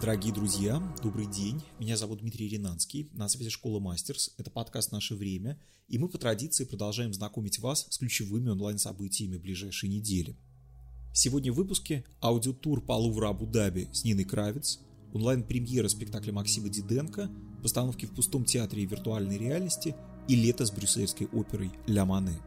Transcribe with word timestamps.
Дорогие 0.00 0.32
друзья, 0.32 0.82
добрый 1.02 1.26
день. 1.26 1.60
Меня 1.78 1.94
зовут 1.94 2.20
Дмитрий 2.20 2.48
Ринанский. 2.48 3.10
На 3.12 3.28
связи 3.28 3.50
Школа 3.50 3.80
Мастерс. 3.80 4.32
Это 4.38 4.50
подкаст 4.50 4.92
«Наше 4.92 5.14
время». 5.14 5.60
И 5.88 5.98
мы 5.98 6.08
по 6.08 6.16
традиции 6.16 6.64
продолжаем 6.64 7.12
знакомить 7.12 7.58
вас 7.58 7.86
с 7.90 7.98
ключевыми 7.98 8.48
онлайн-событиями 8.48 9.36
ближайшей 9.36 9.90
недели. 9.90 10.38
Сегодня 11.12 11.52
в 11.52 11.56
выпуске 11.56 12.02
аудиотур 12.22 12.80
по 12.80 12.92
Лувру 12.92 13.28
Абу-Даби 13.28 13.90
с 13.92 14.02
Ниной 14.04 14.24
Кравец, 14.24 14.80
онлайн-премьера 15.12 15.88
спектакля 15.88 16.32
Максима 16.32 16.70
Диденко, 16.70 17.30
постановки 17.62 18.06
в 18.06 18.14
пустом 18.14 18.46
театре 18.46 18.84
и 18.84 18.86
виртуальной 18.86 19.36
реальности 19.36 19.94
и 20.28 20.34
лето 20.34 20.64
с 20.64 20.70
брюссельской 20.70 21.26
оперой 21.26 21.72
«Ля 21.86 22.06
Мане». 22.06 22.40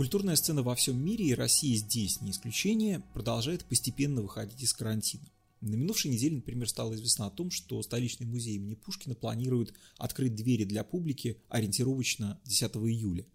Культурная 0.00 0.36
сцена 0.36 0.62
во 0.62 0.74
всем 0.74 0.98
мире, 0.98 1.26
и 1.26 1.34
Россия 1.34 1.76
здесь 1.76 2.22
не 2.22 2.30
исключение, 2.30 3.02
продолжает 3.12 3.66
постепенно 3.66 4.22
выходить 4.22 4.62
из 4.62 4.72
карантина. 4.72 5.28
На 5.60 5.74
минувшей 5.74 6.10
неделе, 6.10 6.36
например, 6.36 6.70
стало 6.70 6.94
известно 6.94 7.26
о 7.26 7.30
том, 7.30 7.50
что 7.50 7.82
столичный 7.82 8.24
музей 8.24 8.54
имени 8.54 8.76
Пушкина 8.76 9.14
планирует 9.14 9.74
открыть 9.98 10.34
двери 10.34 10.64
для 10.64 10.84
публики 10.84 11.36
ориентировочно 11.50 12.40
10 12.46 12.76
июля. 12.76 13.26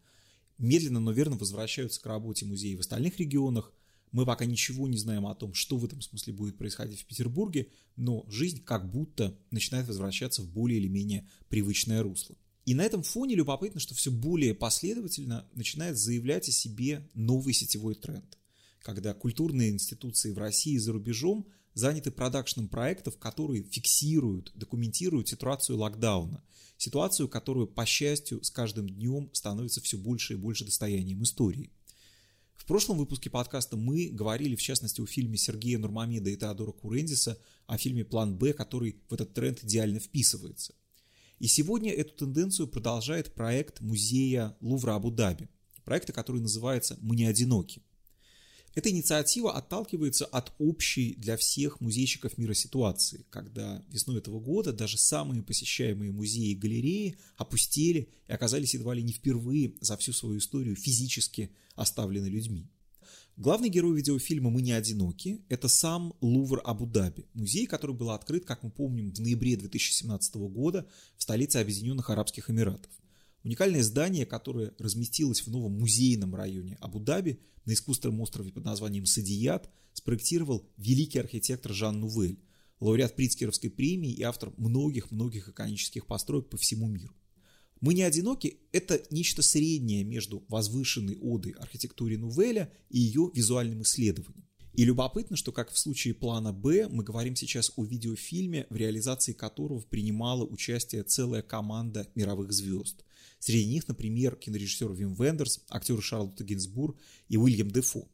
Медленно, 0.57 0.99
но 0.99 1.11
верно 1.11 1.37
возвращаются 1.37 2.01
к 2.01 2.05
работе 2.07 2.47
музеи 2.47 2.73
в 2.73 2.79
остальных 2.79 3.19
регионах. 3.19 3.71
Мы 4.11 4.25
пока 4.25 4.45
ничего 4.45 4.87
не 4.87 4.97
знаем 4.97 5.27
о 5.27 5.35
том, 5.35 5.53
что 5.53 5.77
в 5.77 5.85
этом 5.85 6.01
смысле 6.01 6.33
будет 6.33 6.57
происходить 6.57 6.99
в 6.99 7.05
Петербурге, 7.05 7.67
но 7.95 8.25
жизнь 8.27 8.63
как 8.63 8.89
будто 8.89 9.37
начинает 9.51 9.87
возвращаться 9.87 10.41
в 10.41 10.49
более 10.49 10.79
или 10.79 10.87
менее 10.87 11.29
привычное 11.47 12.01
русло. 12.01 12.35
И 12.65 12.73
на 12.73 12.81
этом 12.81 13.03
фоне 13.03 13.35
любопытно, 13.35 13.79
что 13.79 13.93
все 13.93 14.11
более 14.11 14.55
последовательно 14.55 15.47
начинает 15.53 15.97
заявлять 15.97 16.49
о 16.49 16.51
себе 16.51 17.07
новый 17.13 17.53
сетевой 17.53 17.93
тренд, 17.93 18.39
когда 18.81 19.13
культурные 19.13 19.69
институции 19.69 20.31
в 20.31 20.39
России 20.39 20.73
и 20.73 20.79
за 20.79 20.91
рубежом 20.91 21.47
заняты 21.75 22.09
продакшном 22.09 22.67
проектов, 22.67 23.19
которые 23.19 23.63
фиксируют, 23.63 24.51
документируют 24.55 25.29
ситуацию 25.29 25.77
локдауна, 25.77 26.43
ситуацию, 26.77 27.29
которую, 27.29 27.67
по 27.67 27.85
счастью, 27.85 28.43
с 28.43 28.49
каждым 28.49 28.89
днем 28.89 29.29
становится 29.33 29.79
все 29.81 29.97
больше 29.97 30.33
и 30.33 30.37
больше 30.37 30.65
достоянием 30.65 31.21
истории. 31.21 31.69
В 32.55 32.65
прошлом 32.65 32.97
выпуске 32.97 33.29
подкаста 33.29 33.77
мы 33.77 34.07
говорили, 34.07 34.55
в 34.55 34.61
частности, 34.61 35.01
о 35.01 35.05
фильме 35.05 35.37
Сергея 35.37 35.77
Нурмамеда 35.77 36.31
и 36.31 36.37
Теодора 36.37 36.71
Курендиса, 36.71 37.37
о 37.67 37.77
фильме 37.77 38.05
«План 38.05 38.35
Б», 38.35 38.53
который 38.53 38.95
в 39.07 39.13
этот 39.13 39.35
тренд 39.35 39.63
идеально 39.63 39.99
вписывается– 39.99 40.73
и 41.39 41.47
сегодня 41.47 41.91
эту 41.91 42.13
тенденцию 42.25 42.67
продолжает 42.67 43.33
проект 43.33 43.81
музея 43.81 44.55
Лувра 44.61 44.95
Абу-Даби, 44.95 45.49
проекта, 45.83 46.13
который 46.13 46.41
называется 46.41 46.97
«Мы 47.01 47.15
не 47.15 47.25
одиноки». 47.25 47.81
Эта 48.75 48.89
инициатива 48.89 49.55
отталкивается 49.55 50.25
от 50.25 50.51
общей 50.59 51.15
для 51.15 51.37
всех 51.37 51.79
музейщиков 51.79 52.37
мира 52.37 52.53
ситуации, 52.53 53.25
когда 53.29 53.81
весной 53.89 54.17
этого 54.17 54.41
года 54.41 54.73
даже 54.73 54.97
самые 54.97 55.43
посещаемые 55.43 56.11
музеи 56.11 56.51
и 56.51 56.55
галереи 56.55 57.17
опустели 57.37 58.09
и 58.27 58.33
оказались 58.33 58.73
едва 58.73 58.93
ли 58.93 59.01
не 59.01 59.13
впервые 59.13 59.75
за 59.79 59.95
всю 59.95 60.11
свою 60.11 60.39
историю 60.39 60.75
физически 60.75 61.51
оставлены 61.75 62.27
людьми. 62.27 62.67
Главный 63.37 63.67
герой 63.67 63.97
видеофильма 63.97 64.49
«Мы 64.49 64.61
не 64.61 64.71
одиноки»— 64.71 65.41
это 65.49 65.67
сам 65.67 66.13
Лувр 66.21 66.61
Абу-Даби, 66.63 67.25
музей, 67.33 67.65
который 67.65 67.93
был 67.93 68.11
открыт, 68.11 68.45
как 68.45 68.63
мы 68.63 68.71
помним, 68.71 69.11
в 69.11 69.19
ноябре 69.19 69.57
2017 69.57 70.35
года 70.35 70.87
в 71.17 71.23
столице 71.23 71.57
Объединенных 71.57 72.09
Арабских 72.09 72.49
Эмиратов. 72.49 72.89
Уникальное 73.43 73.83
здание, 73.83 74.25
которое 74.25 74.73
разместилось 74.79 75.41
в 75.41 75.51
новом 75.51 75.77
музейном 75.77 76.33
районе 76.33 76.77
Абу-Даби 76.79 77.41
на 77.65 77.73
искусственном 77.73 78.21
острове 78.21 78.53
под 78.53 78.63
названием 78.63 79.05
Садият, 79.05 79.69
спроектировал 79.91 80.65
великий 80.77 81.19
архитектор 81.19 81.73
Жан 81.73 81.99
Нувель, 81.99 82.39
лауреат 82.79 83.17
Прицкеровской 83.17 83.69
премии 83.69 84.13
и 84.13 84.23
автор 84.23 84.53
многих-многих 84.55 85.49
иконических 85.49 86.05
построек 86.05 86.47
по 86.47 86.55
всему 86.55 86.87
миру. 86.87 87.13
Мы 87.85 87.93
не 87.93 88.01
одиноки– 88.01 88.61
это 88.71 88.99
нечто 89.11 89.43
среднее 89.43 90.03
между 90.03 90.43
возвышенной 90.47 91.19
одой 91.21 91.51
архитектуре 91.51 92.17
Нувеля 92.17 92.73
и 92.89 92.97
ее 92.97 93.29
визуальным 93.31 93.83
исследованием. 93.83 94.49
И 94.73 94.83
любопытно, 94.85 95.37
что 95.37 95.51
как 95.51 95.69
в 95.69 95.77
случае 95.77 96.15
плана 96.15 96.51
«Б», 96.51 96.87
мы 96.89 97.03
говорим 97.03 97.35
сейчас 97.35 97.71
о 97.75 97.85
видеофильме, 97.85 98.65
в 98.71 98.75
реализации 98.75 99.33
которого 99.33 99.81
принимала 99.81 100.43
участие 100.45 101.03
целая 101.03 101.43
команда 101.43 102.09
мировых 102.15 102.53
звезд. 102.53 103.05
Среди 103.37 103.67
них, 103.67 103.87
например, 103.87 104.35
кинорежиссер 104.35 104.91
Вим 104.91 105.13
Вендерс, 105.13 105.61
актеры 105.69 106.01
Шарлотта 106.01 106.43
Гинзбур 106.43 106.97
и 107.29 107.37
Уильям 107.37 107.69
Дефо. 107.69 108.09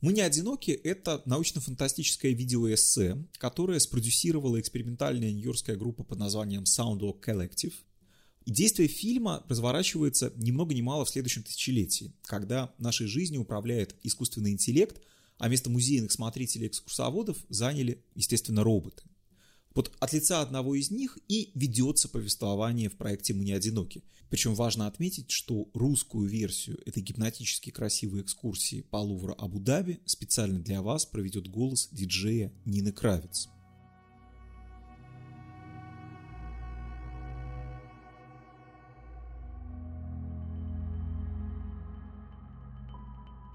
«Мы 0.00 0.12
не 0.12 0.20
одиноки»— 0.20 0.70
это 0.84 1.20
научно-фантастическое 1.26 2.30
видеоэссе, 2.30 3.26
которое 3.38 3.80
спродюсировала 3.80 4.60
экспериментальная 4.60 5.32
нью-йоркская 5.32 5.74
группа 5.74 6.04
под 6.04 6.20
названием 6.20 6.62
Soundwalk 6.62 7.20
Collective– 7.20 7.74
действие 8.46 8.88
фильма 8.88 9.44
разворачивается 9.48 10.32
ни 10.36 10.50
много 10.50 10.74
ни 10.74 10.80
мало 10.80 11.04
в 11.04 11.10
следующем 11.10 11.42
тысячелетии, 11.42 12.14
когда 12.24 12.72
нашей 12.78 13.06
жизнью 13.06 13.42
управляет 13.42 13.94
искусственный 14.02 14.52
интеллект, 14.52 15.00
а 15.38 15.48
место 15.48 15.70
музейных 15.70 16.12
смотрителей 16.12 16.66
и 16.66 16.68
экскурсоводов 16.68 17.38
заняли, 17.48 18.04
естественно, 18.14 18.62
роботы. 18.62 19.02
Вот 19.74 19.92
от 20.00 20.12
лица 20.12 20.40
одного 20.40 20.74
из 20.74 20.90
них 20.90 21.18
и 21.28 21.52
ведется 21.54 22.08
повествование 22.08 22.88
в 22.88 22.96
проекте 22.96 23.34
«Мы 23.34 23.44
не 23.44 23.52
одиноки». 23.52 24.02
Причем 24.28 24.54
важно 24.54 24.86
отметить, 24.86 25.30
что 25.30 25.68
русскую 25.74 26.28
версию 26.28 26.80
этой 26.86 27.02
гипнотически 27.02 27.70
красивой 27.70 28.22
экскурсии 28.22 28.82
по 28.82 28.98
Лувру 28.98 29.34
Абу-Даби 29.38 30.00
специально 30.06 30.60
для 30.60 30.82
вас 30.82 31.06
проведет 31.06 31.48
голос 31.48 31.88
диджея 31.90 32.52
Нины 32.64 32.92
Кравец. 32.92 33.48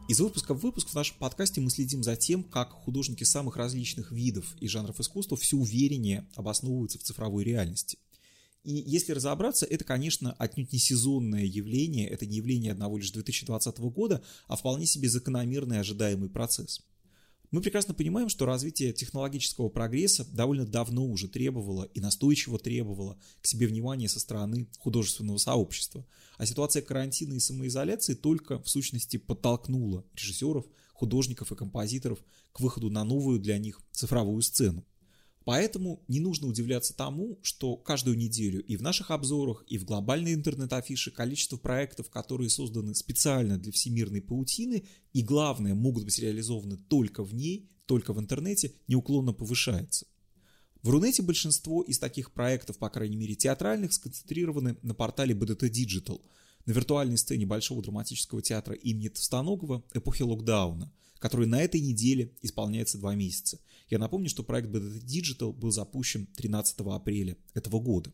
Из 0.07 0.19
выпуска 0.19 0.53
в 0.53 0.59
выпуск 0.59 0.89
в 0.89 0.93
нашем 0.93 1.17
подкасте 1.17 1.61
мы 1.61 1.71
следим 1.71 2.03
за 2.03 2.15
тем, 2.15 2.43
как 2.43 2.69
художники 2.69 3.23
самых 3.23 3.57
различных 3.57 4.11
видов 4.11 4.45
и 4.59 4.67
жанров 4.67 4.99
искусства 4.99 5.35
все 5.35 5.57
увереннее 5.57 6.27
обосновываются 6.35 6.99
в 6.99 7.01
цифровой 7.01 7.43
реальности. 7.43 7.97
И 8.63 8.71
если 8.85 9.13
разобраться, 9.13 9.65
это, 9.65 9.83
конечно, 9.83 10.33
отнюдь 10.33 10.71
не 10.71 10.77
сезонное 10.77 11.45
явление, 11.45 12.07
это 12.07 12.27
не 12.27 12.37
явление 12.37 12.73
одного 12.73 12.99
лишь 12.99 13.09
2020 13.09 13.79
года, 13.79 14.21
а 14.47 14.55
вполне 14.55 14.85
себе 14.85 15.09
закономерный 15.09 15.79
ожидаемый 15.79 16.29
процесс. 16.29 16.81
Мы 17.51 17.61
прекрасно 17.61 17.93
понимаем, 17.93 18.29
что 18.29 18.45
развитие 18.45 18.93
технологического 18.93 19.69
прогресса 19.69 20.25
довольно 20.33 20.65
давно 20.65 21.05
уже 21.05 21.27
требовало 21.27 21.83
и 21.93 21.99
настойчиво 21.99 22.59
требовало 22.59 23.17
к 23.41 23.47
себе 23.47 23.67
внимания 23.67 24.09
со 24.09 24.19
стороны 24.19 24.67
художественного 24.79 25.37
сообщества. 25.37 26.05
А 26.37 26.45
ситуация 26.45 26.81
карантина 26.81 27.33
и 27.33 27.39
самоизоляции 27.39 28.13
только 28.13 28.61
в 28.61 28.69
сущности 28.69 29.17
подтолкнула 29.17 30.05
режиссеров, 30.15 30.65
художников 30.93 31.51
и 31.51 31.55
композиторов 31.55 32.19
к 32.51 32.59
выходу 32.59 32.89
на 32.89 33.03
новую 33.03 33.39
для 33.39 33.57
них 33.57 33.81
цифровую 33.91 34.41
сцену. 34.41 34.85
Поэтому 35.45 36.03
не 36.07 36.19
нужно 36.19 36.47
удивляться 36.47 36.95
тому, 36.95 37.39
что 37.43 37.77
каждую 37.77 38.17
неделю 38.17 38.63
и 38.63 38.75
в 38.75 38.81
наших 38.81 39.11
обзорах, 39.11 39.63
и 39.67 39.77
в 39.77 39.85
глобальной 39.85 40.33
интернет-афише 40.33 41.11
количество 41.11 41.57
проектов, 41.57 42.09
которые 42.09 42.49
созданы 42.49 42.95
специально 42.95 43.57
для 43.57 43.71
всемирной 43.71 44.21
паутины 44.21 44.85
и, 45.13 45.21
главное, 45.21 45.75
могут 45.75 46.03
быть 46.03 46.17
реализованы 46.17 46.77
только 46.77 47.23
в 47.23 47.33
ней, 47.35 47.69
только 47.85 48.11
в 48.11 48.19
интернете, 48.19 48.73
неуклонно 48.87 49.33
повышается. 49.33 50.07
В 50.81 50.89
Рунете 50.89 51.21
большинство 51.21 51.83
из 51.83 51.99
таких 51.99 52.33
проектов, 52.33 52.79
по 52.79 52.89
крайней 52.89 53.17
мере 53.17 53.35
театральных, 53.35 53.93
сконцентрированы 53.93 54.77
на 54.81 54.95
портале 54.95 55.35
BDT 55.35 55.69
Digital– 55.69 56.21
на 56.65 56.71
виртуальной 56.71 57.17
сцене 57.17 57.45
Большого 57.45 57.81
драматического 57.81 58.41
театра 58.41 58.75
имени 58.75 59.09
Товстоногова 59.09 59.83
эпохи 59.93 60.23
локдауна, 60.23 60.91
который 61.25 61.47
на 61.47 61.59
этой 61.59 61.81
неделе 61.81 62.35
исполняется 62.43 62.99
два 62.99 63.15
месяца. 63.15 63.59
Я 63.89 63.97
напомню, 63.97 64.29
что 64.29 64.43
проект 64.43 64.69
BDT 64.69 65.03
Digital 65.03 65.53
был 65.53 65.71
запущен 65.71 66.27
13 66.35 66.81
апреля 66.81 67.35
этого 67.55 67.79
года. 67.79 68.13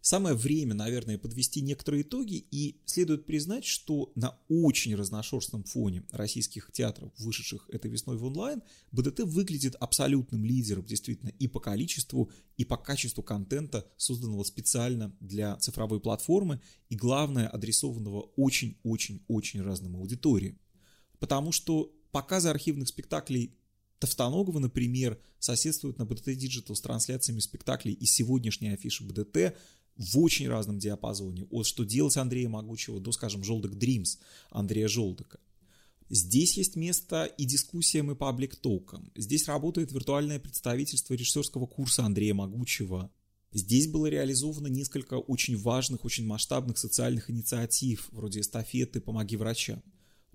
Самое 0.00 0.34
время, 0.34 0.74
наверное, 0.74 1.18
подвести 1.18 1.60
некоторые 1.60 2.02
итоги, 2.02 2.44
и 2.50 2.80
следует 2.84 3.26
признать, 3.26 3.64
что 3.64 4.10
на 4.16 4.36
очень 4.48 4.96
разношерстном 4.96 5.62
фоне 5.62 6.02
российских 6.10 6.72
театров, 6.72 7.12
вышедших 7.16 7.70
этой 7.70 7.88
весной 7.88 8.16
в 8.16 8.24
онлайн, 8.24 8.60
БДТ 8.90 9.20
выглядит 9.20 9.76
абсолютным 9.76 10.44
лидером, 10.44 10.84
действительно, 10.84 11.28
и 11.28 11.46
по 11.46 11.60
количеству, 11.60 12.28
и 12.56 12.64
по 12.64 12.76
качеству 12.76 13.22
контента, 13.22 13.86
созданного 13.96 14.42
специально 14.42 15.14
для 15.20 15.54
цифровой 15.58 16.00
платформы, 16.00 16.60
и, 16.88 16.96
главное, 16.96 17.46
адресованного 17.46 18.22
очень-очень-очень 18.34 19.62
разным 19.62 19.94
аудиториям. 19.94 20.58
Потому 21.20 21.52
что 21.52 21.94
показы 22.12 22.48
архивных 22.48 22.88
спектаклей 22.88 23.56
Товстоногова, 23.98 24.58
например, 24.58 25.20
соседствуют 25.38 25.98
на 25.98 26.02
BDT 26.02 26.34
Digital 26.34 26.74
с 26.74 26.80
трансляциями 26.80 27.40
спектаклей 27.40 27.94
из 27.94 28.12
сегодняшней 28.12 28.70
афиши 28.70 29.04
БДТ 29.04 29.56
в 29.96 30.18
очень 30.18 30.48
разном 30.48 30.78
диапазоне. 30.78 31.46
От 31.50 31.66
«Что 31.66 31.84
делать» 31.84 32.16
Андрея 32.16 32.48
Могучего 32.48 33.00
до, 33.00 33.12
скажем, 33.12 33.44
«Желдок 33.44 33.78
Дримс» 33.78 34.18
Андрея 34.50 34.88
Желдока. 34.88 35.38
Здесь 36.08 36.56
есть 36.56 36.76
место 36.76 37.24
и 37.24 37.44
дискуссиям, 37.44 38.10
и 38.10 38.14
паблик-токам. 38.14 39.12
Здесь 39.14 39.46
работает 39.46 39.92
виртуальное 39.92 40.38
представительство 40.38 41.14
режиссерского 41.14 41.66
курса 41.66 42.04
Андрея 42.04 42.34
Могучего. 42.34 43.10
Здесь 43.52 43.86
было 43.86 44.06
реализовано 44.06 44.66
несколько 44.66 45.14
очень 45.14 45.56
важных, 45.56 46.04
очень 46.04 46.26
масштабных 46.26 46.76
социальных 46.76 47.30
инициатив, 47.30 48.08
вроде 48.10 48.40
эстафеты 48.40 49.00
«Помоги 49.00 49.36
врачам». 49.36 49.82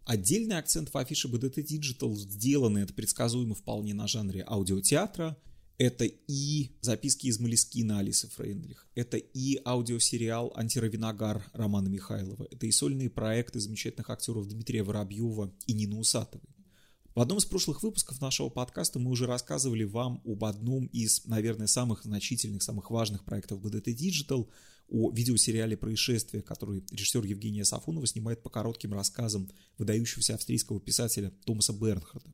Отдельный 0.07 0.57
акцент 0.57 0.93
в 0.93 0.97
афише 0.97 1.27
BDT 1.27 1.65
Digital 1.65 2.15
сделанный, 2.15 2.83
это 2.83 2.93
предсказуемо 2.93 3.55
вполне 3.55 3.93
на 3.93 4.07
жанре 4.07 4.41
аудиотеатра. 4.47 5.37
Это 5.77 6.05
и 6.05 6.71
записки 6.79 7.27
из 7.27 7.41
Малискина 7.41 7.99
Алисы 7.99 8.29
Фрейндлих, 8.29 8.87
это 8.95 9.17
и 9.17 9.61
аудиосериал 9.63 10.51
«Антиравиногар» 10.55 11.45
Романа 11.53 11.89
Михайлова, 11.89 12.47
это 12.49 12.65
и 12.65 12.71
сольные 12.71 13.11
проекты 13.11 13.59
замечательных 13.59 14.09
актеров 14.09 14.47
Дмитрия 14.47 14.81
Воробьева 14.81 15.53
и 15.67 15.73
Нины 15.73 15.97
Усатовой. 15.97 16.49
В 17.17 17.19
одном 17.19 17.39
из 17.39 17.45
прошлых 17.45 17.81
выпусков 17.81 18.21
нашего 18.21 18.49
подкаста 18.49 18.99
мы 18.99 19.09
уже 19.09 19.25
рассказывали 19.25 19.83
вам 19.83 20.21
об 20.23 20.45
одном 20.45 20.85
из, 20.85 21.25
наверное, 21.25 21.65
самых 21.65 22.03
значительных, 22.03 22.61
самых 22.61 22.91
важных 22.91 23.23
проектов 23.23 23.59
BDT 23.59 23.95
Digital, 23.95 24.47
о 24.87 25.09
видеосериале 25.09 25.75
«Происшествие», 25.75 26.43
который 26.43 26.85
режиссер 26.91 27.23
Евгения 27.23 27.65
Сафонова 27.65 28.05
снимает 28.05 28.43
по 28.43 28.51
коротким 28.51 28.93
рассказам 28.93 29.49
выдающегося 29.79 30.35
австрийского 30.35 30.79
писателя 30.79 31.31
Томаса 31.43 31.73
Бернхарда. 31.73 32.31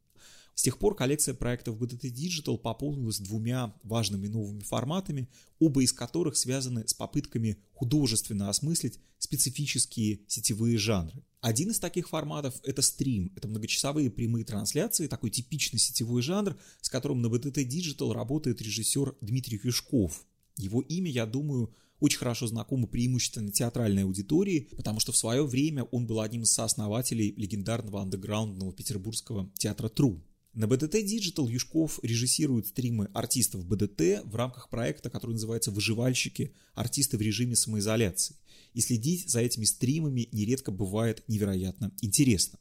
С 0.55 0.61
тех 0.61 0.77
пор 0.77 0.95
коллекция 0.95 1.33
проектов 1.33 1.81
BDT 1.81 2.11
Digital 2.13 2.57
пополнилась 2.57 3.19
двумя 3.19 3.73
важными 3.83 4.27
новыми 4.27 4.61
форматами, 4.61 5.27
оба 5.59 5.83
из 5.83 5.91
которых 5.93 6.37
связаны 6.37 6.87
с 6.87 6.93
попытками 6.93 7.57
художественно 7.73 8.49
осмыслить 8.49 8.99
специфические 9.17 10.21
сетевые 10.27 10.77
жанры. 10.77 11.23
Один 11.41 11.71
из 11.71 11.79
таких 11.79 12.07
форматов– 12.07 12.55
это 12.63 12.81
стрим, 12.81 13.31
это 13.35 13.47
многочасовые 13.47 14.11
прямые 14.11 14.45
трансляции, 14.45 15.07
такой 15.07 15.29
типичный 15.29 15.79
сетевой 15.79 16.21
жанр, 16.21 16.57
с 16.81 16.89
которым 16.89 17.21
на 17.21 17.27
BDT 17.27 17.67
Digital 17.67 18.13
работает 18.13 18.61
режиссер 18.61 19.15
Дмитрий 19.21 19.59
Юшков. 19.63 20.25
Его 20.57 20.81
имя, 20.81 21.09
я 21.09 21.25
думаю, 21.25 21.73
очень 21.99 22.19
хорошо 22.19 22.47
знакомо 22.47 22.85
преимущественно 22.85 23.51
театральной 23.51 24.03
аудитории, 24.03 24.69
потому 24.75 24.99
что 24.99 25.11
в 25.11 25.17
свое 25.17 25.45
время 25.45 25.83
он 25.85 26.05
был 26.05 26.21
одним 26.21 26.43
из 26.43 26.51
сооснователей 26.51 27.33
легендарного 27.37 28.01
андеграундного 28.01 28.71
петербургского 28.71 29.49
театра 29.57 29.89
«Тру». 29.89 30.21
На 30.53 30.67
БДТ 30.67 30.95
Digital 30.97 31.49
Юшков 31.49 31.99
режиссирует 32.03 32.67
стримы 32.67 33.09
артистов 33.15 33.65
БДТ 33.65 34.23
в 34.23 34.35
рамках 34.35 34.69
проекта, 34.69 35.09
который 35.09 35.31
называется 35.31 35.71
«Выживальщики. 35.71 36.53
Артисты 36.75 37.17
в 37.17 37.21
режиме 37.21 37.55
самоизоляции». 37.55 38.35
И 38.75 38.81
следить 38.81 39.27
за 39.27 39.39
этими 39.39 39.65
стримами 39.65 40.29
нередко 40.31 40.71
бывает 40.71 41.23
невероятно 41.27 41.91
интересно. 42.01 42.59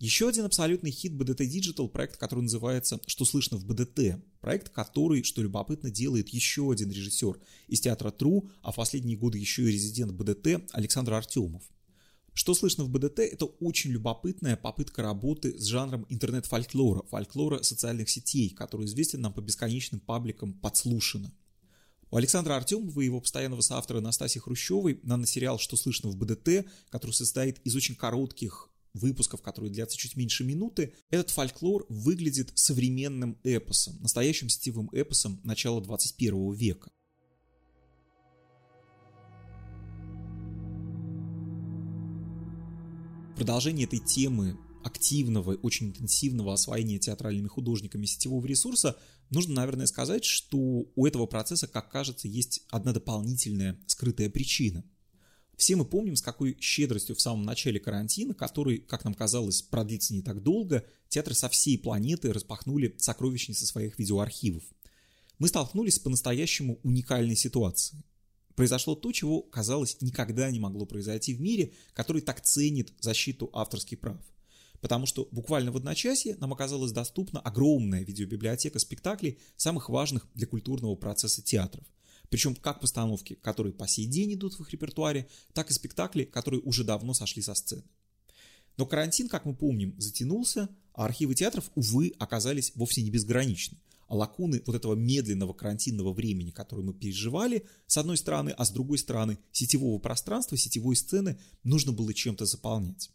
Еще 0.00 0.28
один 0.28 0.44
абсолютный 0.44 0.90
хит 0.90 1.12
BDT 1.12 1.46
Digital 1.46 1.88
проект, 1.88 2.16
который 2.16 2.40
называется 2.40 3.00
«Что 3.06 3.24
слышно 3.24 3.58
в 3.58 3.64
БДТ?». 3.64 4.20
Проект, 4.40 4.70
который, 4.70 5.22
что 5.22 5.40
любопытно, 5.40 5.92
делает 5.92 6.30
еще 6.30 6.72
один 6.72 6.90
режиссер 6.90 7.38
из 7.68 7.80
театра 7.80 8.10
Тру, 8.10 8.50
а 8.62 8.72
в 8.72 8.76
последние 8.76 9.16
годы 9.16 9.38
еще 9.38 9.62
и 9.62 9.72
резидент 9.72 10.12
БДТ 10.14 10.68
Александр 10.72 11.12
Артемов. 11.12 11.62
Что 12.32 12.54
слышно 12.54 12.84
в 12.84 12.90
БДТ? 12.90 13.20
Это 13.20 13.46
очень 13.46 13.90
любопытная 13.90 14.56
попытка 14.56 15.02
работы 15.02 15.58
с 15.58 15.64
жанром 15.64 16.06
интернет-фольклора, 16.08 17.02
фольклора 17.04 17.62
социальных 17.62 18.08
сетей, 18.08 18.50
который 18.50 18.86
известен 18.86 19.20
нам 19.20 19.32
по 19.32 19.40
бесконечным 19.40 20.00
пабликам 20.00 20.54
«Подслушано». 20.54 21.32
У 22.12 22.16
Александра 22.16 22.56
Артемова 22.56 23.00
и 23.00 23.04
его 23.04 23.20
постоянного 23.20 23.60
соавтора 23.60 24.00
Настасьи 24.00 24.40
Хрущевой 24.40 25.00
наносериал 25.02 25.58
«Что 25.58 25.76
слышно 25.76 26.10
в 26.10 26.16
БДТ», 26.16 26.66
который 26.88 27.12
состоит 27.12 27.60
из 27.64 27.76
очень 27.76 27.94
коротких 27.94 28.68
выпусков, 28.94 29.42
которые 29.42 29.72
длятся 29.72 29.96
чуть 29.96 30.16
меньше 30.16 30.44
минуты, 30.44 30.94
этот 31.10 31.30
фольклор 31.30 31.86
выглядит 31.88 32.50
современным 32.56 33.38
эпосом, 33.44 34.00
настоящим 34.00 34.48
сетевым 34.48 34.88
эпосом 34.92 35.40
начала 35.44 35.80
21 35.80 36.52
века. 36.52 36.90
Продолжение 43.36 43.86
этой 43.86 43.98
темы 43.98 44.58
активного, 44.82 45.54
очень 45.56 45.88
интенсивного 45.88 46.52
освоения 46.52 46.98
театральными 46.98 47.48
художниками 47.48 48.06
сетевого 48.06 48.44
ресурса, 48.46 48.98
нужно, 49.30 49.54
наверное, 49.54 49.86
сказать, 49.86 50.24
что 50.24 50.58
у 50.94 51.06
этого 51.06 51.26
процесса, 51.26 51.66
как 51.66 51.90
кажется, 51.90 52.28
есть 52.28 52.62
одна 52.70 52.92
дополнительная 52.92 53.78
скрытая 53.86 54.30
причина. 54.30 54.84
Все 55.56 55.76
мы 55.76 55.84
помним, 55.84 56.16
с 56.16 56.22
какой 56.22 56.56
щедростью 56.58 57.14
в 57.14 57.20
самом 57.20 57.44
начале 57.44 57.78
карантина, 57.78 58.32
который, 58.32 58.78
как 58.78 59.04
нам 59.04 59.12
казалось, 59.12 59.60
продлится 59.60 60.14
не 60.14 60.22
так 60.22 60.42
долго, 60.42 60.86
театры 61.08 61.34
со 61.34 61.50
всей 61.50 61.78
планеты 61.78 62.32
распахнули 62.32 62.94
сокровищницы 62.98 63.66
своих 63.66 63.98
видеоархивов. 63.98 64.62
Мы 65.38 65.48
столкнулись 65.48 65.96
с 65.96 65.98
по-настоящему 65.98 66.80
уникальной 66.82 67.36
ситуацией 67.36 68.02
произошло 68.60 68.94
то, 68.94 69.10
чего, 69.10 69.40
казалось, 69.40 69.96
никогда 70.02 70.50
не 70.50 70.60
могло 70.60 70.84
произойти 70.84 71.32
в 71.32 71.40
мире, 71.40 71.72
который 71.94 72.20
так 72.20 72.42
ценит 72.42 72.92
защиту 73.00 73.48
авторских 73.54 73.98
прав. 73.98 74.20
Потому 74.82 75.06
что 75.06 75.26
буквально 75.32 75.72
в 75.72 75.78
одночасье 75.78 76.36
нам 76.40 76.52
оказалась 76.52 76.92
доступна 76.92 77.40
огромная 77.40 78.04
видеобиблиотека 78.04 78.78
спектаклей, 78.78 79.38
самых 79.56 79.88
важных 79.88 80.28
для 80.34 80.46
культурного 80.46 80.94
процесса 80.94 81.40
театров. 81.40 81.86
Причем 82.28 82.54
как 82.54 82.82
постановки, 82.82 83.32
которые 83.36 83.72
по 83.72 83.88
сей 83.88 84.04
день 84.04 84.34
идут 84.34 84.58
в 84.58 84.60
их 84.60 84.70
репертуаре, 84.72 85.26
так 85.54 85.70
и 85.70 85.72
спектакли, 85.72 86.24
которые 86.24 86.60
уже 86.60 86.84
давно 86.84 87.14
сошли 87.14 87.40
со 87.40 87.54
сцены. 87.54 87.84
Но 88.76 88.84
карантин, 88.84 89.30
как 89.30 89.46
мы 89.46 89.54
помним, 89.54 89.98
затянулся, 89.98 90.68
а 90.92 91.06
архивы 91.06 91.34
театров, 91.34 91.70
увы, 91.76 92.12
оказались 92.18 92.72
вовсе 92.74 93.00
не 93.00 93.10
безграничны 93.10 93.78
лакуны 94.16 94.62
вот 94.66 94.74
этого 94.74 94.94
медленного 94.94 95.52
карантинного 95.52 96.12
времени, 96.12 96.50
которое 96.50 96.82
мы 96.82 96.94
переживали, 96.94 97.64
с 97.86 97.96
одной 97.96 98.16
стороны, 98.16 98.50
а 98.50 98.64
с 98.64 98.70
другой 98.70 98.98
стороны, 98.98 99.38
сетевого 99.52 99.98
пространства, 99.98 100.56
сетевой 100.56 100.96
сцены 100.96 101.38
нужно 101.62 101.92
было 101.92 102.12
чем-то 102.12 102.44
заполнять. 102.46 103.10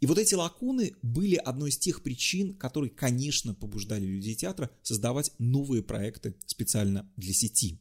И 0.00 0.06
вот 0.06 0.18
эти 0.18 0.34
лакуны 0.34 0.96
были 1.02 1.36
одной 1.36 1.70
из 1.70 1.78
тех 1.78 2.02
причин, 2.02 2.54
которые, 2.54 2.90
конечно, 2.90 3.54
побуждали 3.54 4.04
людей 4.04 4.34
театра 4.34 4.70
создавать 4.82 5.30
новые 5.38 5.82
проекты 5.82 6.34
специально 6.46 7.08
для 7.16 7.32
сети. 7.32 7.78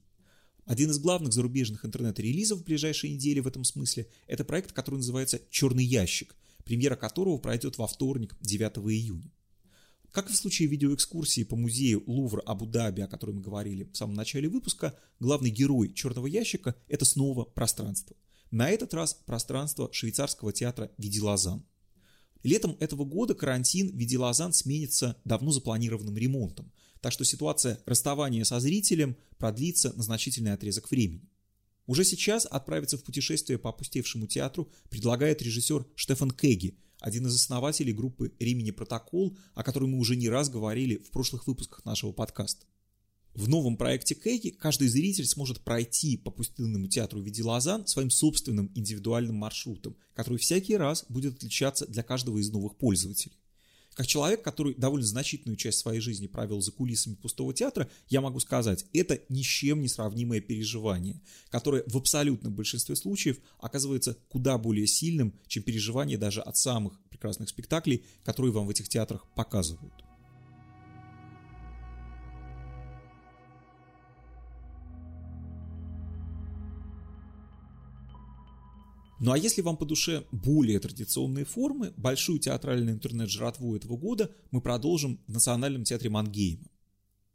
Один 0.66 0.92
из 0.92 1.00
главных 1.00 1.34
зарубежных 1.34 1.84
интернет-релизов 1.84 2.60
в 2.60 2.64
ближайшие 2.64 3.14
недели 3.16 3.40
в 3.40 3.48
этом 3.48 3.64
смысле– 3.64 4.08
это 4.28 4.46
проект, 4.46 4.72
который 4.72 4.98
называется 4.98 5.42
«Черный 5.50 5.84
ящик», 5.84 6.36
премьера 6.64 6.96
которого 6.96 7.40
пройдет 7.40 7.80
во 7.80 7.88
вторник, 7.88 8.36
9 8.42 8.78
июня. 8.94 9.32
Как 10.12 10.30
и 10.30 10.34
в 10.34 10.36
случае 10.36 10.68
видеоэкскурсии 10.68 11.44
по 11.44 11.56
музею 11.56 12.04
Лувр 12.06 12.44
Абу-Даби, 12.46 13.02
о 13.02 13.08
которой 13.08 13.32
мы 13.32 13.42
говорили 13.42 13.86
в 13.86 13.96
самом 13.96 14.14
начале 14.14 14.50
выпуска, 14.50 14.98
главный 15.22 15.50
герой 15.50 15.94
«Черного 15.94 16.28
ящика»— 16.28 16.76
это 16.90 17.06
снова 17.06 17.46
пространство. 17.46 18.18
На 18.52 18.70
этот 18.70 18.94
раз 18.94 19.14
пространство 19.14 19.90
швейцарского 19.94 20.52
театра 20.52 20.92
Видилазан. 20.98 21.66
Летом 22.44 22.76
этого 22.82 23.06
года 23.06 23.36
карантин 23.36 23.96
Видилазан 23.96 24.52
сменится 24.52 25.16
давно 25.24 25.52
запланированным 25.52 26.18
ремонтом, 26.18 26.74
так 27.00 27.14
что 27.14 27.24
ситуация 27.24 27.80
расставания 27.86 28.44
со 28.44 28.60
зрителем 28.60 29.16
продлится 29.38 29.94
на 29.94 30.04
значительный 30.04 30.52
отрезок 30.52 30.92
времени. 30.92 31.30
Уже 31.88 32.04
сейчас 32.04 32.46
отправиться 32.46 32.98
в 32.98 33.04
путешествие 33.04 33.58
по 33.58 33.70
опустевшему 33.70 34.28
театру 34.28 34.70
предлагает 34.90 35.42
режиссер 35.42 35.86
Штефан 35.96 36.32
Кеги– 36.32 36.78
один 37.02 37.28
из 37.28 37.36
основателей 37.36 37.92
группы 37.92 38.32
«Римини 38.40 38.72
Протокол», 38.72 39.36
о 39.54 39.64
которой 39.64 39.90
мы 39.90 39.98
уже 39.98 40.16
не 40.16 40.30
раз 40.30 40.50
говорили 40.50 40.98
в 40.98 41.10
прошлых 41.10 41.48
выпусках 41.48 41.84
нашего 41.84 42.14
подкаста. 42.14 42.66
В 43.34 43.48
новом 43.48 43.78
проекте 43.78 44.14
Кэги 44.14 44.50
каждый 44.50 44.88
зритель 44.88 45.26
сможет 45.26 45.62
пройти 45.62 46.18
по 46.18 46.32
пустынному 46.32 46.88
театру 46.88 47.20
в 47.20 47.24
виде 47.24 47.44
Лозан 47.44 47.88
своим 47.88 48.10
собственным 48.10 48.72
индивидуальным 48.76 49.36
маршрутом, 49.36 49.96
который 50.14 50.38
всякий 50.38 50.78
раз 50.78 51.06
будет 51.10 51.36
отличаться 51.38 51.88
для 51.88 52.04
каждого 52.04 52.38
из 52.38 52.50
новых 52.52 52.76
пользователей. 52.78 53.38
Как 54.02 54.08
человек, 54.08 54.42
который 54.42 54.74
довольно 54.74 55.06
значительную 55.06 55.58
часть 55.58 55.78
своей 55.78 56.00
жизни 56.00 56.26
провел 56.26 56.60
за 56.60 56.72
кулисами 56.72 57.14
пустого 57.14 57.54
театра, 57.54 57.88
я 58.10 58.20
могу 58.20 58.40
сказать, 58.40 58.88
это 58.94 59.22
ни 59.30 59.44
с 59.44 59.46
чем 59.46 59.80
не 59.80 59.88
сравнимое 59.88 60.42
переживание, 60.42 61.22
которое 61.52 61.84
в 61.86 61.96
абсолютном 61.96 62.52
большинстве 62.52 62.96
случаев 62.96 63.38
оказывается 63.60 64.18
куда 64.30 64.58
более 64.58 64.88
сильным, 64.88 65.36
чем 65.46 65.62
переживание 65.62 66.18
даже 66.18 66.42
от 66.42 66.58
самых 66.58 67.00
прекрасных 67.12 67.50
спектаклей, 67.50 68.04
которые 68.24 68.52
вам 68.52 68.66
в 68.66 68.72
этих 68.72 68.90
театрах 68.90 69.24
показывают. 69.36 69.94
Ну 79.22 79.32
а 79.32 79.38
если 79.38 79.62
вам 79.62 79.78
по 79.78 79.86
душе 79.86 80.26
более 80.32 80.80
традиционные 80.80 81.46
формы, 81.46 81.94
большую 81.96 82.40
театральную 82.40 82.96
интернет-жратву 82.96 83.76
этого 83.76 83.96
года 83.96 84.32
мы 84.50 84.62
продолжим 84.62 85.22
в 85.28 85.32
Национальном 85.32 85.84
театре 85.84 86.10
Мангейма. 86.10 86.66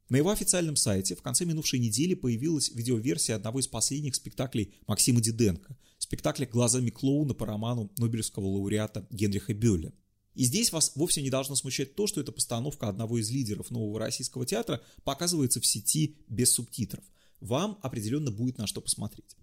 На 0.08 0.16
его 0.16 0.30
официальном 0.30 0.74
сайте 0.74 1.14
в 1.14 1.22
конце 1.22 1.44
минувшей 1.44 1.78
недели 1.78 2.14
появилась 2.14 2.70
видеоверсия 2.70 3.36
одного 3.36 3.60
из 3.60 3.68
последних 3.68 4.16
спектаклей 4.16 4.74
Максима 4.88 5.20
Диденко, 5.20 5.78
спектакля 5.98 6.46
«Глазами 6.46 6.90
клоуна» 6.90 7.34
по 7.34 7.46
роману 7.46 7.92
Нобелевского 7.98 8.46
лауреата 8.46 9.06
Генриха 9.10 9.54
Бёля. 9.54 9.92
И 10.34 10.42
здесь 10.42 10.72
вас 10.72 10.90
вовсе 10.96 11.22
не 11.22 11.30
должно 11.30 11.54
смущать 11.54 11.94
то, 11.94 12.08
что 12.08 12.20
эта 12.20 12.32
постановка 12.32 12.88
одного 12.88 13.18
из 13.18 13.30
лидеров 13.30 13.70
нового 13.70 14.00
российского 14.00 14.44
театра 14.44 14.82
показывается 15.04 15.60
в 15.60 15.66
сети 15.66 16.16
без 16.28 16.50
субтитров. 16.50 17.04
Вам 17.38 17.78
определенно 17.80 18.32
будет 18.32 18.58
на 18.58 18.66
что 18.66 18.80
посмотреть. 18.80 19.36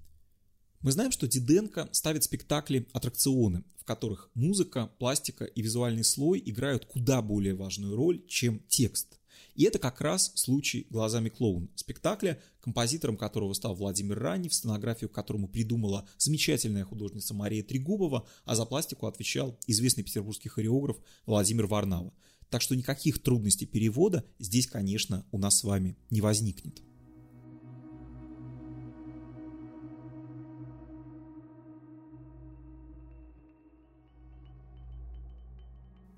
Мы 0.83 0.91
знаем, 0.91 1.11
что 1.11 1.29
Диденко 1.29 1.87
ставит 1.93 2.25
спектакли 2.25 2.89
аттракционы, 2.91 3.63
в 3.77 3.85
которых 3.85 4.29
музыка, 4.33 4.91
пластика 4.99 5.45
и 5.45 5.61
визуальный 5.61 6.03
слой 6.03 6.43
играют 6.45 6.85
куда 6.85 7.21
более 7.21 7.55
важную 7.55 7.95
роль, 7.95 8.21
чем 8.27 8.61
текст. 8.67 9.17
И 9.55 9.63
это 9.63 9.79
как 9.79 10.01
раз 10.01 10.33
случай 10.35 10.85
«Глазами 10.89 11.29
клоуна» 11.29 11.69
спектакля, 11.75 12.41
композитором 12.59 13.15
которого 13.15 13.53
стал 13.53 13.75
Владимир 13.75 14.19
Ранев, 14.19 14.53
сценографию 14.53 15.09
которому 15.09 15.47
придумала 15.47 16.05
замечательная 16.17 16.83
художница 16.83 17.33
Мария 17.33 17.63
Трегубова, 17.63 18.27
а 18.43 18.55
за 18.55 18.65
пластику 18.65 19.07
отвечал 19.07 19.57
известный 19.67 20.03
петербургский 20.03 20.49
хореограф 20.49 20.97
Владимир 21.25 21.65
Варнава. 21.65 22.13
Так 22.49 22.61
что 22.61 22.75
никаких 22.75 23.23
трудностей 23.23 23.67
перевода 23.67 24.25
здесь, 24.37 24.67
конечно, 24.67 25.25
у 25.31 25.37
нас 25.37 25.59
с 25.59 25.63
вами 25.63 25.95
не 26.09 26.19
возникнет. 26.19 26.81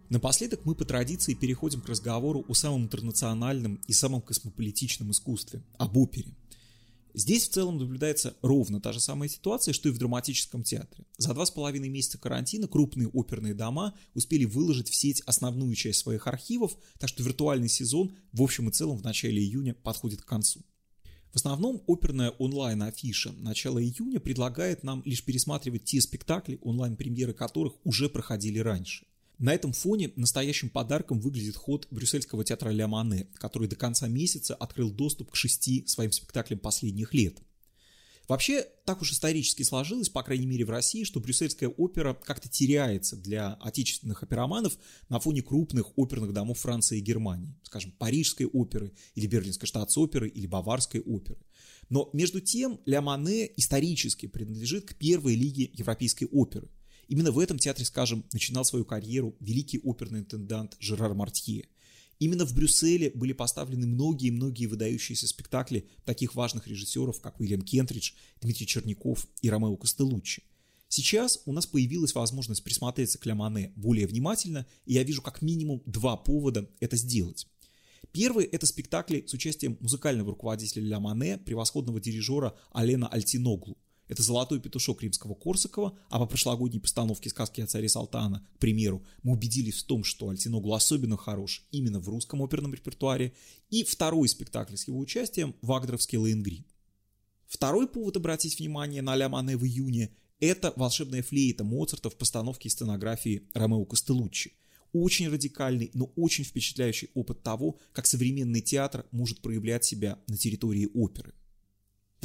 Напоследок 0.10 0.66
мы 0.66 0.76
по 0.76 0.86
традиции 0.86 1.34
переходим 1.34 1.82
к 1.82 1.90
разговору 1.90 2.46
о 2.48 2.54
самом 2.54 2.84
интернациональном 2.84 3.82
и 3.88 3.94
самом 3.94 4.22
космополитичном 4.22 5.10
искусстве, 5.12 5.64
об 5.78 5.98
опере. 5.98 6.36
Здесь 7.16 7.48
в 7.48 7.54
целом 7.54 7.78
наблюдается 7.80 8.36
ровно 8.42 8.82
та 8.82 8.92
же 8.92 9.00
самая 9.00 9.30
ситуация, 9.30 9.74
что 9.74 9.90
и 9.90 9.92
в 9.92 9.98
драматическом 9.98 10.64
театре. 10.64 11.06
За 11.18 11.34
два 11.34 11.46
с 11.46 11.52
половиной 11.52 11.88
месяца 11.88 12.18
карантина 12.18 12.68
крупные 12.68 13.08
оперные 13.08 13.56
дома 13.56 13.96
успели 14.14 14.46
выложить 14.46 14.90
в 14.90 14.96
сеть 14.96 15.22
основную 15.22 15.74
часть 15.76 16.00
своих 16.00 16.28
архивов, 16.28 16.78
так 17.00 17.10
что 17.10 17.24
виртуальный 17.24 17.70
сезон 17.70 18.16
в 18.34 18.42
общем 18.44 18.70
и 18.70 18.72
целом 18.74 18.98
в 18.98 19.04
начале 19.04 19.42
июня 19.42 19.74
подходит 19.74 20.22
к 20.22 20.26
концу. 20.26 20.62
В 21.32 21.38
основном 21.38 21.82
оперная 21.88 22.32
онлайн-афиша 22.32 23.32
начала 23.32 23.82
июня 23.82 24.20
предлагает 24.20 24.84
нам 24.84 25.02
лишь 25.06 25.24
пересматривать 25.24 25.86
те 25.86 26.02
спектакли, 26.02 26.60
онлайн-премьеры 26.62 27.34
которых 27.34 27.74
уже 27.86 28.10
проходили 28.10 28.60
раньше. 28.60 29.06
На 29.38 29.54
этом 29.54 29.74
фоне 29.74 30.12
настоящим 30.16 30.70
подарком 30.70 31.20
выглядит 31.20 31.58
ход 31.58 31.88
брюссельского 31.92 32.46
театра 32.46 32.70
Ля 32.70 32.88
Мане, 32.88 33.28
который 33.36 33.68
до 33.68 33.76
конца 33.76 34.08
месяца 34.08 34.56
открыл 34.56 34.92
доступ 34.92 35.32
к 35.32 35.36
шести 35.36 35.86
своим 35.88 36.12
спектаклям 36.12 36.60
последних 36.60 37.14
лет. 37.14 37.40
Вообще, 38.28 38.66
так 38.86 39.02
уж 39.02 39.12
исторически 39.12 39.62
сложилось, 39.62 40.10
по 40.10 40.24
крайней 40.24 40.48
мере 40.48 40.66
в 40.66 40.72
России, 40.72 41.04
что 41.04 41.20
брюссельская 41.20 41.70
опера 41.70 42.16
как-то 42.16 42.50
теряется 42.50 43.16
для 43.16 43.54
отечественных 43.56 44.24
опероманов 44.24 44.80
на 45.10 45.20
фоне 45.20 45.44
крупных 45.44 45.96
оперных 45.96 46.34
домов 46.34 46.58
Франции 46.60 46.98
и 46.98 47.02
Германии, 47.02 47.56
скажем, 47.62 47.92
Парижской 47.92 48.48
оперы 48.48 48.94
или 49.14 49.28
Берлинской 49.28 49.68
штатс-оперы 49.68 50.28
или 50.28 50.48
Баварской 50.48 51.02
оперы. 51.02 51.40
Но 51.90 52.10
между 52.14 52.42
тем 52.42 52.80
Ля 52.86 53.02
Мане 53.02 53.52
исторически 53.58 54.26
принадлежит 54.26 54.86
к 54.86 54.96
первой 54.96 55.36
лиге 55.36 55.70
европейской 55.74 56.26
оперы– 56.26 56.70
Именно 57.08 57.32
в 57.32 57.40
этом 57.40 57.60
театре, 57.60 57.86
скажем, 57.86 58.26
начинал 58.34 58.66
свою 58.66 58.86
карьеру 58.86 59.36
великий 59.40 59.80
оперный 59.80 60.20
интендант 60.20 60.76
Жерар 60.80 61.14
Мартье. 61.14 61.68
Именно 62.20 62.46
в 62.46 62.54
Брюсселе 62.54 63.12
были 63.12 63.34
поставлены 63.34 63.88
многие-многие 63.88 64.68
выдающиеся 64.68 65.28
спектакли 65.28 65.88
таких 66.06 66.34
важных 66.36 66.68
режиссеров, 66.68 67.20
как 67.20 67.40
Уильям 67.40 67.62
Кентридж, 67.62 68.14
Дмитрий 68.42 68.66
Черняков 68.66 69.28
и 69.42 69.50
Ромео 69.50 69.76
Костелуччи. 69.76 70.44
Сейчас 70.88 71.42
у 71.46 71.52
нас 71.52 71.66
появилась 71.66 72.16
возможность 72.16 72.64
присмотреться 72.64 73.18
к 73.18 73.26
Ля 73.26 73.36
более 73.76 74.08
внимательно, 74.08 74.66
и 74.86 74.94
я 74.94 75.04
вижу 75.04 75.22
как 75.22 75.42
минимум 75.42 75.84
два 75.86 76.16
повода 76.16 76.70
это 76.80 76.96
сделать. 76.96 77.48
Первый– 78.14 78.46
это 78.52 78.66
спектакли 78.66 79.26
с 79.28 79.34
участием 79.34 79.78
музыкального 79.82 80.30
руководителя 80.32 80.84
Ля 80.84 81.38
превосходного 81.40 82.00
дирижера 82.00 82.56
Алена 82.72 83.08
Альтиноглу. 83.08 83.78
Это 84.08 84.22
«Золотой 84.22 84.60
петушок» 84.60 85.02
римского 85.02 85.34
Корсакова, 85.34 85.98
а 86.10 86.20
по 86.20 86.28
прошлогодней 86.28 86.80
постановке 86.80 87.30
сказки 87.30 87.62
о 87.62 87.68
царе 87.68 87.90
Салтана, 87.90 88.46
к 88.56 88.60
примеру, 88.60 89.04
мы 89.24 89.34
убедились 89.34 89.82
в 89.82 89.84
том, 89.86 90.04
что 90.04 90.30
Альтиногу 90.30 90.74
особенно 90.74 91.18
хорош 91.18 91.66
именно 91.72 92.00
в 92.00 92.08
русском 92.08 92.44
оперном 92.44 92.74
репертуаре, 92.74 93.34
и 93.72 93.84
второй 93.84 94.28
спектакль 94.28 94.76
с 94.76 94.88
его 94.88 95.00
участием– 95.00 95.56
«Вагнеровский 95.62 96.20
Лейнгрин». 96.20 96.66
Второй 97.48 97.88
повод 97.88 98.18
обратить 98.18 98.60
внимание 98.60 99.02
на 99.02 99.16
Ля 99.16 99.28
Мане 99.28 99.58
в 99.58 99.66
июне– 99.66 100.12
это 100.40 100.72
волшебная 100.76 101.24
флейта 101.24 101.64
Моцарта 101.64 102.12
в 102.12 102.16
постановке 102.16 102.68
и 102.68 102.72
сценографии 102.72 103.48
Ромео 103.54 103.86
Костелуччи. 103.86 104.54
Очень 104.94 105.30
радикальный, 105.30 105.90
но 105.94 106.06
очень 106.16 106.44
впечатляющий 106.44 107.10
опыт 107.16 107.42
того, 107.42 107.80
как 107.92 108.06
современный 108.06 108.62
театр 108.62 109.06
может 109.12 109.42
проявлять 109.42 109.84
себя 109.84 110.20
на 110.28 110.38
территории 110.38 110.90
оперы– 110.94 111.34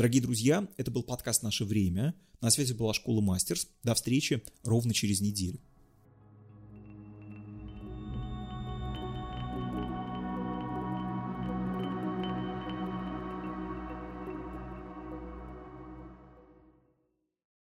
Дорогие 0.00 0.22
друзья, 0.22 0.66
это 0.78 0.90
был 0.90 1.02
подкаст 1.02 1.42
«Наше 1.42 1.66
время». 1.66 2.14
На 2.40 2.48
связи 2.48 2.72
была 2.72 2.94
школа 2.94 3.20
Мастерс. 3.20 3.68
До 3.82 3.94
встречи 3.94 4.42
ровно 4.64 4.94
через 4.94 5.20
неделю. 5.20 5.60